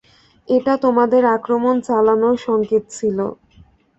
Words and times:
এটা 0.47 0.73
তোমাদের 0.77 1.23
আক্রমণ 1.35 1.75
চালানোর 1.81 2.35
সংকেত 2.39 2.83
ছিল। 2.89 3.17